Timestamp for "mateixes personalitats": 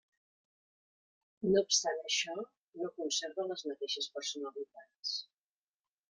3.73-5.13